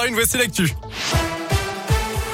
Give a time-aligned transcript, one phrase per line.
[0.00, 0.89] Marine, voici.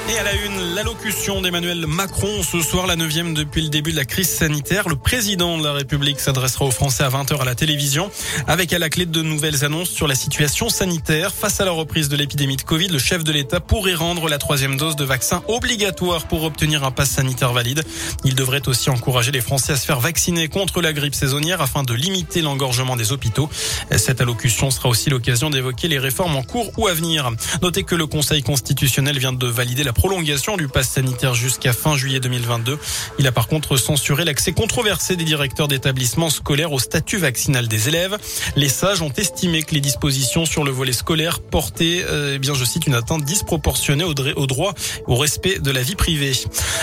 [0.09, 3.97] Et à la une, l'allocution d'Emmanuel Macron ce soir, la neuvième depuis le début de
[3.97, 4.89] la crise sanitaire.
[4.89, 8.09] Le président de la République s'adressera aux Français à 20h à la télévision
[8.47, 11.35] avec à la clé de nouvelles annonces sur la situation sanitaire.
[11.35, 14.39] Face à la reprise de l'épidémie de Covid, le chef de l'État pourrait rendre la
[14.39, 17.83] troisième dose de vaccin obligatoire pour obtenir un pass sanitaire valide.
[18.25, 21.83] Il devrait aussi encourager les Français à se faire vacciner contre la grippe saisonnière afin
[21.83, 23.51] de limiter l'engorgement des hôpitaux.
[23.97, 27.29] Cette allocution sera aussi l'occasion d'évoquer les réformes en cours ou à venir.
[27.61, 31.97] Notez que le Conseil constitutionnel vient de valider la prolongation du pass sanitaire jusqu'à fin
[31.97, 32.79] juillet 2022.
[33.19, 37.89] Il a par contre censuré l'accès controversé des directeurs d'établissements scolaires au statut vaccinal des
[37.89, 38.19] élèves.
[38.57, 42.53] Les sages ont estimé que les dispositions sur le volet scolaire portaient, euh, eh bien,
[42.53, 44.75] je cite, une atteinte disproportionnée au, au droit
[45.07, 46.33] au respect de la vie privée.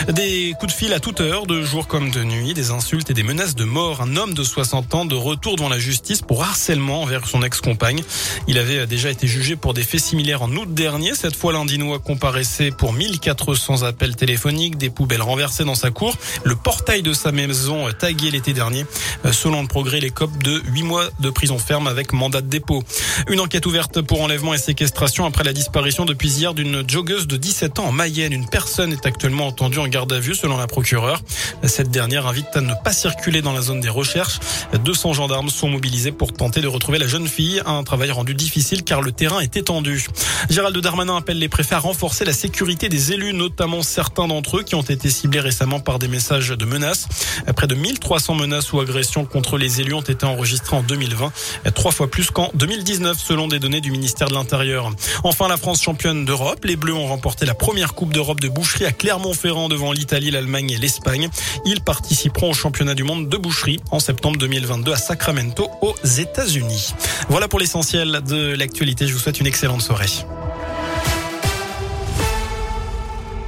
[0.09, 3.13] Des coups de fil à toute heure, de jour comme de nuit, des insultes et
[3.13, 4.01] des menaces de mort.
[4.01, 8.01] Un homme de 60 ans de retour devant la justice pour harcèlement envers son ex-compagne.
[8.47, 11.13] Il avait déjà été jugé pour des faits similaires en août dernier.
[11.13, 16.55] Cette fois, l'Indinois comparaissait pour 1400 appels téléphoniques, des poubelles renversées dans sa cour, le
[16.55, 18.85] portail de sa maison tagué l'été dernier.
[19.25, 22.47] Euh, selon le progrès, les copes de 8 mois de prison ferme avec mandat de
[22.47, 22.83] dépôt.
[23.27, 27.37] Une enquête ouverte pour enlèvement et séquestration après la disparition depuis hier d'une joggeuse de
[27.37, 28.33] 17 ans en Mayenne.
[28.33, 31.21] Une personne est actuellement entendue en garde à vue selon la procureure.
[31.63, 34.39] Cette dernière invite à ne pas circuler dans la zone des recherches.
[34.83, 37.61] 200 gendarmes sont mobilisés pour tenter de retrouver la jeune fille.
[37.65, 40.07] Un travail rendu difficile car le terrain est étendu.
[40.49, 44.63] Gérald Darmanin appelle les préfets à renforcer la sécurité des élus, notamment certains d'entre eux
[44.63, 47.07] qui ont été ciblés récemment par des messages de menaces.
[47.55, 51.31] Près de 1300 menaces ou agressions contre les élus ont été enregistrées en 2020,
[51.73, 54.91] trois fois plus qu'en 2019 selon des données du ministère de l'Intérieur.
[55.23, 56.63] Enfin, la France championne d'Europe.
[56.65, 60.69] Les Bleus ont remporté la première Coupe d'Europe de boucherie à Clermont-Ferrand devant l'Italie, l'Allemagne
[60.69, 61.29] et l'Espagne.
[61.65, 66.93] Ils participeront au championnat du monde de boucherie en septembre 2022 à Sacramento aux États-Unis.
[67.27, 69.07] Voilà pour l'essentiel de l'actualité.
[69.07, 70.11] Je vous souhaite une excellente soirée.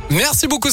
[0.09, 0.69] Merci beaucoup.